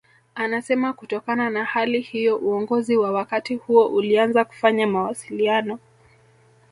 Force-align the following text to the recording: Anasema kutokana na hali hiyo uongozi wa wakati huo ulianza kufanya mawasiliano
Anasema 0.35 0.93
kutokana 0.93 1.49
na 1.49 1.65
hali 1.65 2.01
hiyo 2.01 2.37
uongozi 2.37 2.97
wa 2.97 3.11
wakati 3.11 3.55
huo 3.55 3.87
ulianza 3.87 4.45
kufanya 4.45 4.87
mawasiliano 4.87 5.79